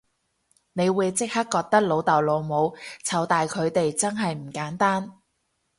[0.73, 5.19] 你會即刻覺得老豆老母湊大佢哋真係唔簡單